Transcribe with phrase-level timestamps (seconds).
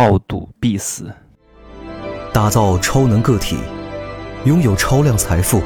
[0.00, 1.12] 好赌必死。
[2.32, 3.56] 打造超能个体，
[4.44, 5.60] 拥有超量财富，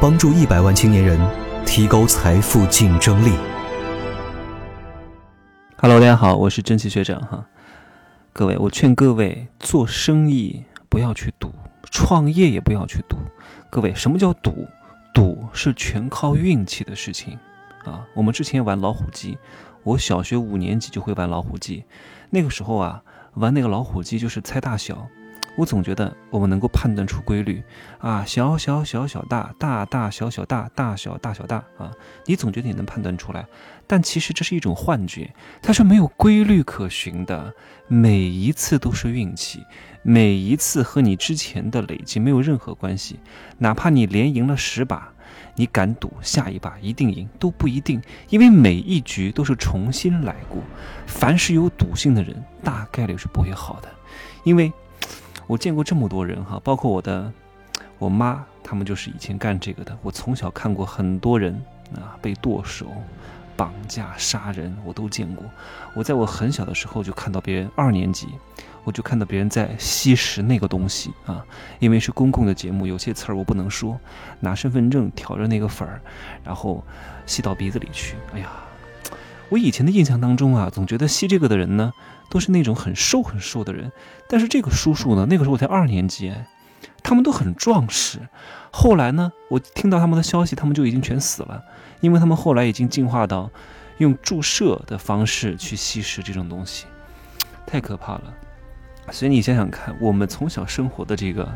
[0.00, 1.20] 帮助一百万青年人
[1.64, 3.30] 提高财富竞争力。
[5.76, 7.46] Hello，大家好，我是真奇学长哈。
[8.32, 11.52] 各位，我劝各位做生意不要去赌，
[11.92, 13.16] 创业也不要去赌。
[13.70, 14.66] 各位，什么叫赌？
[15.14, 17.38] 赌是全靠运气的事情
[17.84, 18.04] 啊。
[18.14, 19.38] 我们之前玩老虎机，
[19.84, 21.84] 我小学五年级就会玩老虎机，
[22.30, 23.02] 那个时候啊，
[23.34, 25.06] 玩那个老虎机就是猜大小。
[25.54, 27.62] 我总觉得我们能够判断出规律。
[27.98, 31.92] 啊，小小小小大，大大小小大，大小大小大啊，
[32.24, 33.44] 你总觉得你能判断出来，
[33.86, 37.52] 但其实这是一种幻觉，它是没有规律可循的，
[37.86, 39.62] 每一次都是运气，
[40.02, 43.20] 每一次和你之前的累积没有任何关系，
[43.58, 45.12] 哪怕你连赢了十把，
[45.54, 50.62] 你敢赌下一把一定赢都不一定，因为每一局都是重新来过，
[51.06, 53.88] 凡是有赌性的人，大概率是不会好的，
[54.44, 54.72] 因为。
[55.48, 57.30] 我见过这么多人哈，包括我的
[57.98, 59.98] 我妈，他们就是以前干这个的。
[60.00, 61.52] 我从小看过很多人
[61.96, 62.86] 啊被剁手、
[63.62, 65.44] 绑架、杀人，我都见过。
[65.94, 68.26] 我在我很小的时候就看到别人二年级，
[68.82, 71.46] 我就看到别人在吸食那个东西啊，
[71.78, 74.00] 因为是公共的节目，有些词儿我不能说，
[74.40, 76.00] 拿身份证挑着那个粉儿，
[76.42, 76.84] 然后
[77.24, 78.16] 吸到鼻子里去。
[78.34, 78.50] 哎呀！
[79.48, 81.92] 我以前的印象当中啊，总觉得吸这个的人呢，
[82.28, 83.92] 都是那种很瘦很瘦的人。
[84.28, 86.34] 但是这个叔叔呢，那个时候我才二年级，
[87.02, 88.18] 他们都很壮实。
[88.70, 91.62] 后来呢，我听到他们的消息，他们就已经全死了，
[92.00, 93.50] 因为他们后来已经进化到
[93.98, 96.86] 用注射的方式去吸食这种东西，
[97.66, 98.34] 太可怕了。
[99.10, 101.48] 所以你想想看，我们从小生活的这个。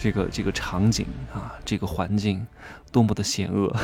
[0.00, 1.04] 这个这个场景
[1.34, 2.46] 啊，这个环境
[2.92, 3.74] 多么的险恶！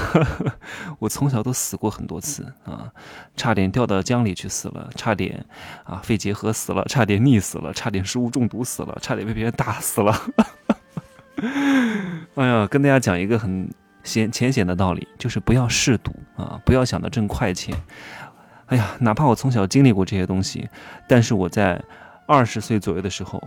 [1.00, 2.88] 我从小都死过很多次啊，
[3.36, 5.44] 差点掉到江里去死了，差点
[5.82, 10.14] 啊肺结核死了，差点溺死了，差点食物中毒死了，差点被别人打死了。
[12.36, 13.68] 哎呀，跟大家讲一个很
[14.04, 17.76] 浅浅显的道理，就是不要嗜赌啊，不要想着挣快钱。
[18.66, 20.68] 哎呀，哪怕我从小经历过这些东西，
[21.08, 21.82] 但是我在
[22.28, 23.42] 二十岁左右的时候。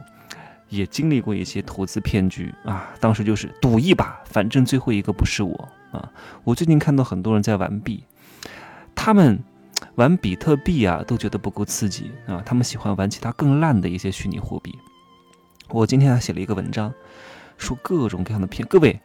[0.69, 6.11] 也经历过一些投资骗局啊，当时就是赌一把，反正最后一个不是我啊。
[6.43, 8.03] 我最近看到很多人在玩币，
[8.93, 9.39] 他们
[9.95, 14.77] 玩比特币啊都觉得不够刺激啊，他们喜欢玩其他更烂的一些虚拟货币。
[15.69, 16.93] 我今天还写了一个文章，
[17.57, 18.67] 说各种各样的骗。
[18.67, 18.99] 各位，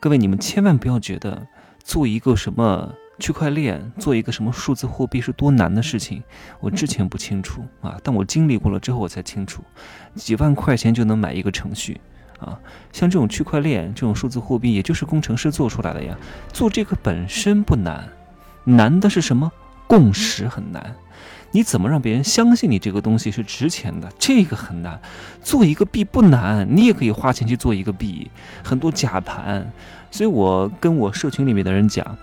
[0.00, 1.46] 各位，你们千万不要觉得
[1.82, 2.94] 做一个什么。
[3.18, 6.22] 区块链做一个什么数字货币是多难的事情，
[6.60, 9.62] 我之前不清楚啊，但我经历过了之后我才清楚，
[10.14, 12.00] 几万块钱就能买一个程序
[12.40, 12.58] 啊，
[12.92, 16.16] 像这种区块链这种数字货币，也就是工程师做出来的呀。
[16.52, 18.08] 做这个本身不难，
[18.64, 19.52] 难的是什么？
[19.86, 20.96] 共识很难，
[21.52, 24.10] 你怎么让别人相信你这个东西是值钱的？
[24.18, 25.00] 这个很难。
[25.40, 28.30] 做一个币不难，你也可以花钱去做一个币，
[28.64, 29.70] 很多假盘。
[30.10, 32.16] 所以我跟我社群里面的人讲。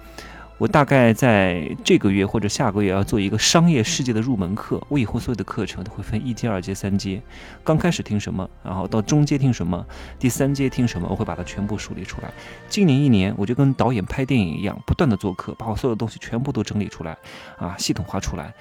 [0.61, 4.79] 我大概在这个月或者下个月要做一个商业世界的入门课。
[4.89, 7.19] 我以后所有的课程都会分一阶、二阶、三阶。
[7.63, 9.83] 刚开始听什么，然后到中阶听什么，
[10.19, 12.31] 第三阶听什么，我会把它全部梳理出来。
[12.69, 17.17] 今年一年，我就跟导演拍电影一样，不断的做课，把我所有的东西全部都整理出来，
[17.57, 18.53] 啊，系统化出来。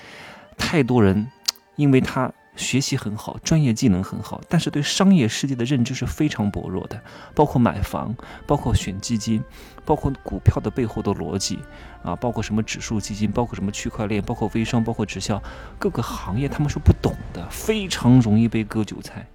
[0.56, 1.30] 太多人，
[1.76, 2.32] 因为他。
[2.60, 7.02] 学习很好，专业技能很好，但是对商业世界的认知是非常薄弱的，
[7.34, 8.14] 包括买房，
[8.46, 9.42] 包括选基金，
[9.84, 11.58] 包括股票的背后的逻辑，
[12.02, 15.42] 啊，包括什么指数基金，包括什么区块链，包括微商，包括直销，
[15.78, 19.26] 各个行业他们是不懂的，非常容易被割韭菜。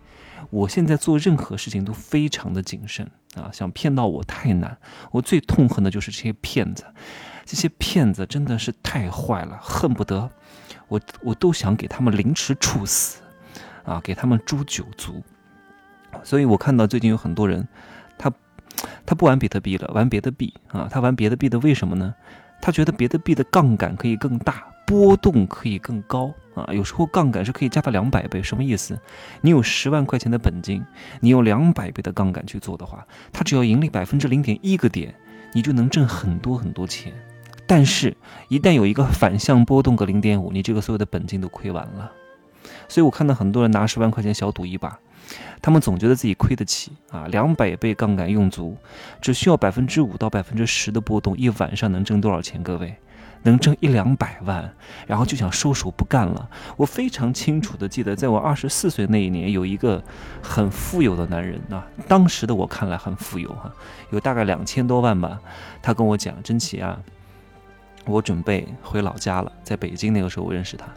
[0.51, 4.77] 我现在做任何事情都非常的谨慎啊，想骗到我太难。
[5.11, 6.85] 我最痛恨的就是这些骗子，
[7.45, 10.29] 这些骗子真的是太坏了，恨不得。
[10.87, 13.21] 我我都想给他们凌迟处死，
[13.83, 15.23] 啊，给他们诛九族。
[16.23, 17.67] 所以我看到最近有很多人，
[18.17, 18.31] 他
[19.05, 20.87] 他不玩比特币了，玩别的币啊。
[20.89, 22.13] 他玩别的币的为什么呢？
[22.61, 26.65] 他觉得别的币的杠杆可以更大，波动可以更高啊。
[26.71, 28.97] 有时候杠杆是可以加到两百倍，什么意思？
[29.41, 30.83] 你有十万块钱的本金，
[31.19, 35.13] 你用两百倍的杠杆去做的话，它只要盈利百分之零点一个点，
[35.53, 37.13] 你就能挣很多很多钱。
[37.67, 38.15] 但是，
[38.47, 42.11] 一旦有一个反向波动个零点五，你这个所有的本金都亏完了。
[42.87, 44.99] 所以我看到很多人拿十万块钱小赌一把，
[45.61, 48.77] 他们总觉得自己亏得起啊，两百倍杠杆用足，
[49.19, 52.61] 只需要百分之五到百分之十的波动，一晚上能挣多少钱？
[52.61, 52.95] 各位，
[53.41, 54.71] 能挣一两百万，
[55.07, 56.47] 然后就想收手不干了。
[56.77, 60.03] 我非常清楚的记得，在我二十四岁那一年，有一个
[60.41, 63.73] 很富有的男人啊，当时的我看来很富有哈，
[64.11, 65.39] 有大概两千多万吧。
[65.81, 66.99] 他跟我讲：“真奇啊。”
[68.05, 70.87] 我准备回老家了，在北京那个时候我认识他，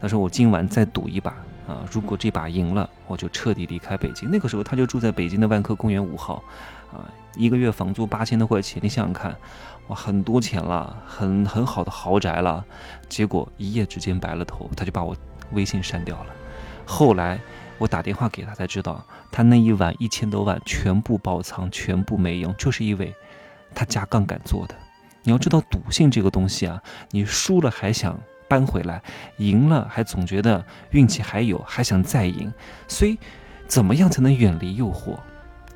[0.00, 1.32] 他说我今晚再赌一把
[1.66, 4.30] 啊，如果这把赢了，我就彻底离开北京。
[4.30, 6.42] 那个时候他就住在北京的万科公园五号，
[6.92, 7.06] 啊，
[7.36, 9.36] 一个月房租八千多块钱，你想想看，
[9.88, 12.64] 哇，很多钱了，很很好的豪宅了。
[13.08, 15.16] 结果一夜之间白了头，他就把我
[15.52, 16.26] 微信删掉了。
[16.86, 17.38] 后来
[17.78, 23.14] 我打电话给他才知道，他那一晚一千多万全部爆仓，全部没用，就是因为
[23.74, 24.74] 他加杠杆做的。
[25.22, 28.18] 你要知道赌性这个东西啊，你输了还想。
[28.48, 29.00] 扳回来，
[29.36, 32.52] 赢了还总觉得运气还有，还想再赢。
[32.88, 33.16] 所以，
[33.68, 35.16] 怎么样才能远离诱惑？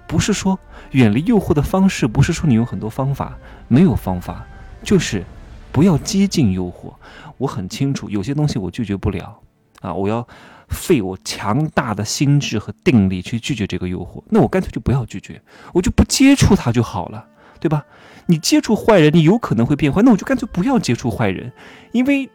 [0.08, 0.58] 不是说
[0.90, 3.38] 远离诱惑的方式，不是说你有很多方法，
[3.68, 4.44] 没有方法，
[4.82, 5.24] 就是
[5.70, 6.92] 不要接近诱惑。
[7.38, 9.40] 我很清楚，有些东西我拒绝不了
[9.80, 10.26] 啊，我要
[10.68, 14.20] 费我强大的心智和定力去拒绝这个诱惑。
[14.28, 15.40] 那我干脆就不要拒绝，
[15.72, 17.24] 我就不接触它就好了，
[17.64, 17.82] 对吧？
[18.26, 21.50] 你接触坏人，你有可能会变坏，那我就干脆不要接触坏人，
[21.92, 22.28] 因为。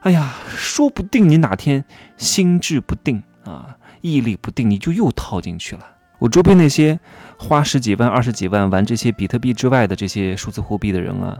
[0.00, 1.84] 哎呀，说不定你哪天
[2.16, 5.82] 心智不定啊，毅力不定，你就又套进去了。
[6.20, 7.00] 我周边那些
[7.36, 11.36] 花十几万、二十几万玩这些比特币之外的这些数字货币的人啊，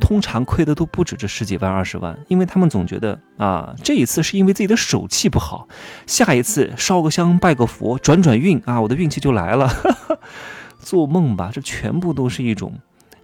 [0.00, 5.66] 通常亏的都不止这十几万、二十万，因为他们总觉得啊，这一次是因为自己的手气不好，
[6.06, 9.68] 下一次烧个香、拜个佛、转转运啊，我的运气就来了。
[10.80, 12.72] 做梦吧，这全部都是一种。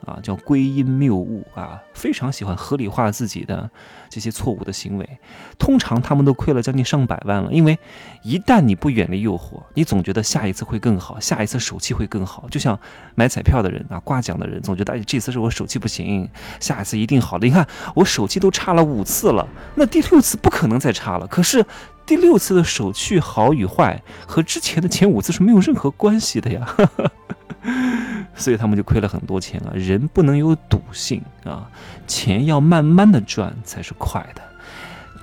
[0.07, 3.69] 啊，叫归因谬误啊，非常喜欢合理化自己的
[4.09, 5.19] 这些错误的行为。
[5.59, 7.79] 通常他们都亏了将近上百万了，因为
[8.23, 12.47] 一旦你不远离诱惑，你总觉得下一次会更好，下一次手气会更好。
[12.49, 12.79] 就像
[13.15, 16.29] 买彩票的人啊，刮奖的人总觉得哎，这次是我手气不行，
[16.61, 17.47] 下一次一定好的。
[17.47, 21.27] 你看我手气都差了五次了，那第六次不可能再差了。
[21.27, 21.67] 可是
[22.07, 26.65] 第六次的手气好与坏和之前的前五次是没有任何关系的呀。
[28.37, 29.73] 所以他们就亏了很多钱啊！
[29.75, 31.69] 人不能有赌性啊，
[32.07, 34.43] 钱要慢慢的赚才是快的，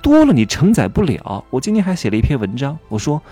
[0.02, 1.44] 多了你承载不了。
[1.50, 3.22] 我今天还写了一篇文章，我说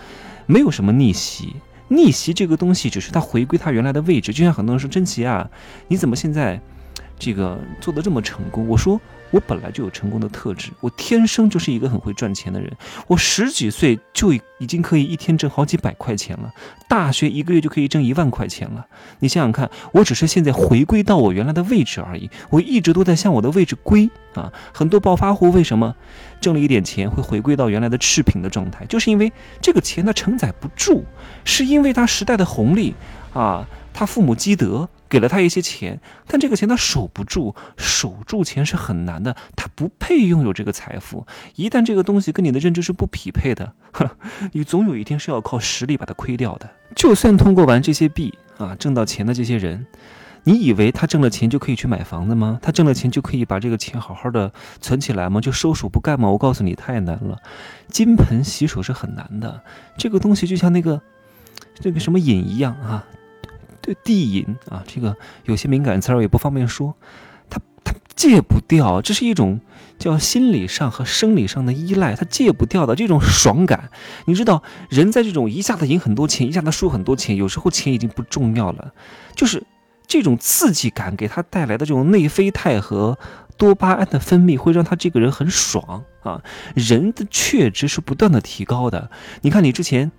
[0.46, 1.56] 没有什么逆袭，
[1.88, 4.32] 逆袭这个东西只是它回归它原来的位置。
[4.32, 5.50] 就像很多人说真奇啊，
[5.88, 6.60] 你怎么现在
[7.18, 8.66] 这个做的这么成功？
[8.68, 9.00] 我说。
[9.32, 12.70] 我本来就有成功的特质，我天生就是一个很会赚钱的人。
[13.08, 16.52] 我十几岁就已经可以一天挣好几百块钱了，
[16.86, 18.86] 大学一个月就可以挣一万块钱了。
[19.18, 22.30] 你想想看，我只是现在回归到我原来的位置而已。
[22.50, 24.52] 我一直都在向我的位置归啊。
[24.72, 25.96] 很多暴发户为什么
[26.40, 28.84] 挣了一点钱会回归到原来的赤贫的状态？
[28.84, 29.32] 就是因为
[29.62, 31.04] 这个钱他承载不住，
[31.44, 32.94] 是因为他时代的红利
[33.32, 34.86] 啊，他父母积德。
[35.12, 39.36] 给了他一些钱，但这个钱他守不住，守住钱是很难的。
[39.54, 41.26] 他不配拥有这个财富。
[41.54, 43.74] 一旦这个东西跟你的认知是不匹配的，
[44.52, 46.70] 你总有一天是要靠实力把它亏掉的。
[46.96, 49.86] 就算通过玩这些币啊挣到钱的这些人，
[50.44, 52.58] 你以为他挣了钱就可以去买房子吗？
[52.62, 54.50] 他挣了钱就可以把这个钱好好的
[54.80, 55.42] 存起来吗？
[55.42, 56.30] 就收手不干吗？
[56.30, 57.36] 我告诉你，太难了。
[57.88, 59.60] 金盆洗手是很难的。
[59.98, 61.02] 这个东西就像那个
[61.74, 63.04] 这个什么瘾一样啊。
[63.82, 66.94] 对地瘾啊，这个有些敏感词儿也不方便说，
[67.50, 69.60] 他他戒不掉，这是一种
[69.98, 73.90] 叫心理上和生理上的依赖，他戒不掉的这种爽感。
[74.26, 78.92] 你知道，人在这种一下子赢很多钱，一下子输很多钱，有时候钱已经不重要了，
[79.34, 79.64] 就是
[80.06, 83.18] 这种刺激感给他带来的这种内啡肽和
[83.56, 86.40] 多巴胺的分泌，会让他这个人很爽啊。
[86.76, 90.12] 人的确值是不断的提高的，你看你之前。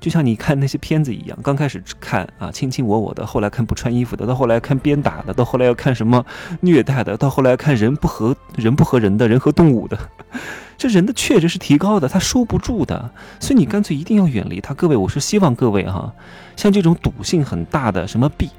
[0.00, 6.24] 就像你看那些片子一样，刚开始看啊卿卿我我的，后来看不穿衣服的，到后来看鞭打的，到后来要看什么
[6.60, 9.98] 虐待的，到后来看人不和人不和人的人和动物的，
[10.76, 13.10] 这人的确实是提高的，他收不住的，
[13.40, 14.74] 所以你干脆一定要远离他。
[14.74, 16.12] 各位，我是希望各位哈，
[16.56, 18.50] 像这种赌性很大的什么币，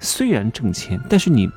[0.00, 1.48] 虽然挣钱，但是你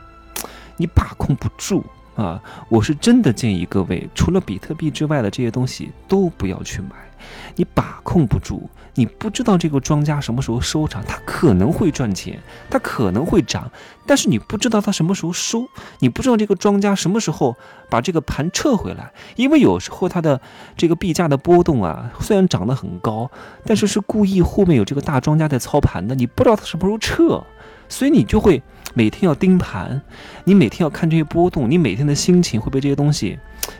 [0.77, 1.84] 你把控不住
[2.15, 6.89] 啊，我是真的建议各位，除了比特币之外的这些东西都不要去买，
[7.55, 8.70] 你把控不住。
[8.96, 12.39] 你不知道这个庄家什么时候收场，它可能会赚钱，
[12.70, 13.72] 它可能会涨，
[14.05, 15.65] 但是你不知道它什么时候收，
[15.98, 17.58] 你不知道这个庄家什么时候
[17.89, 20.39] 把这个盘撤回来，因为有时候它的
[20.77, 23.32] 这个币价的波动啊，虽然涨得很高，
[23.65, 27.43] 但是是故意后面有这个大庄家在操盘的，你不知道它什么时候撤，
[27.89, 28.62] 所以你就会
[28.93, 30.01] 每天要盯盘，
[30.43, 33.38] 你每天要看这些波动，你每天的心情会被这些东西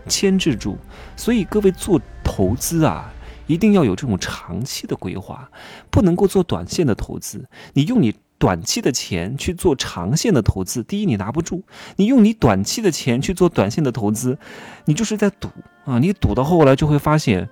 [0.08, 0.78] 牵制住，
[1.16, 3.12] 所以各位做投资啊。
[3.46, 5.52] 一定要有这种长期的规划，
[5.90, 7.44] 不能够做短线的投资。
[7.74, 11.62] 你用你短期的钱去做长线的投资，第一你拿不住；
[11.98, 14.38] 你用你短期的钱去做短线的投资，
[14.86, 15.50] 你就是在赌
[15.84, 16.00] 啊！
[16.00, 17.50] 你赌到后来就会发现，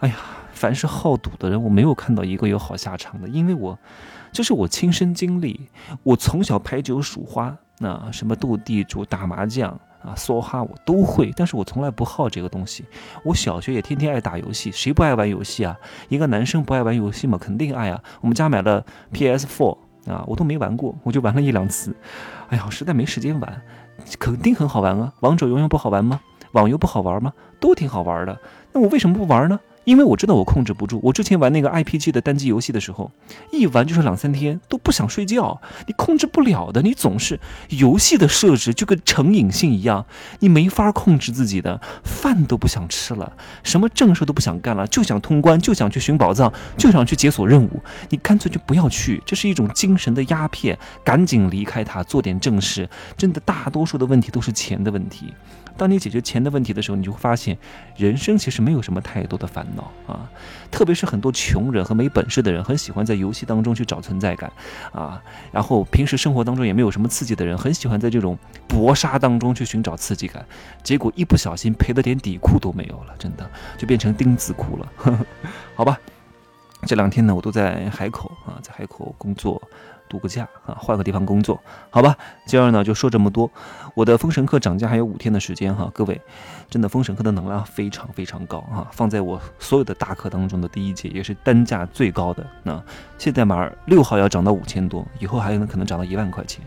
[0.00, 0.16] 哎呀，
[0.52, 3.78] 凡是好赌的人，我没有看到一个有好下场的，因为我
[4.32, 5.68] 这是我亲身经历。
[6.02, 9.70] 我从小牌九数花，那什么斗地主、打麻将
[10.02, 12.84] 啊，梭哈我都会，但是我从来不好这个东西。
[13.24, 15.76] 我小学也天天爱打游戏，谁不爱玩游戏啊？
[16.08, 17.36] 一个男生不爱玩游戏吗？
[17.40, 18.02] 肯定爱啊！
[18.20, 21.94] 我们家买了 PS4 啊，我都没玩过，我就玩了一两次。
[22.48, 23.62] 哎呀，我实在没时间玩，
[24.18, 25.12] 肯定很好玩啊！
[25.20, 26.20] 王者荣耀不好玩吗？
[26.52, 27.32] 网游不好玩吗？
[27.60, 28.38] 都挺好玩的。
[28.72, 29.58] 那我为什么不玩呢？
[29.88, 31.00] 因为我知道我控制不住。
[31.02, 33.10] 我之前玩那个 IPG 的单机游戏的时候，
[33.50, 35.58] 一玩就是两三天，都不想睡觉。
[35.86, 37.40] 你控制不了的，你总是
[37.70, 40.04] 游戏的设置就跟成瘾性一样，
[40.40, 47.82] 你没法控制自己的，饭都不想吃了，什么正事都不想干了，就想通关，就想去寻宝藏，就想去解锁任务。
[48.10, 52.86] 你干脆就不要去，这是一种精神的鸦片，赶紧离开它，做点正事。
[53.16, 55.32] 真的，大多数的问题都是钱的问题。
[55.78, 57.56] 当你解决钱的问题的时候，你就会发现，
[57.96, 60.28] 人生其实没有什么太多的烦恼啊。
[60.70, 64.52] 特别是很多穷人和没本事的人，很喜欢在游戏当中去找存在感
[64.92, 65.22] 啊。
[65.52, 70.44] 然后平时生活当中也没有什么刺激的人，很喜欢在这种搏杀当中去寻找刺激感。
[70.82, 74.92] 结果一不小心赔的连底裤都没有了，真的就变成钉子裤了。
[75.76, 75.96] 好吧，
[76.86, 79.62] 这两天呢，我都在海口啊，在海口工作。
[80.08, 81.60] 度个假啊，换个地方工作，
[81.90, 82.16] 好吧。
[82.46, 83.50] 今儿呢就说这么多。
[83.94, 86.20] 我的封神课涨价还有五天的时间哈，各位，
[86.70, 92.46] 真的封神课的能量非常非常高哈，放在我所有的大课当中的第一节，也是单价最高的。
[92.62, 92.82] 那
[93.18, 96.64] 现在马六号要涨到五千多，以后还有可能涨到一万块钱，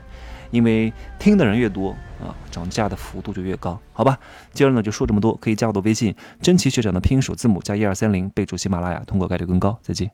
[0.51, 4.17] 因为听的人越多啊，涨价的幅度就越高，好吧。
[4.51, 9.79] 今儿呢就说这么多，可以加我的微信，真奇学长的拼音首字母加一二三零，备注喜马拉雅，通过概率更高。
[9.81, 10.11] 再见。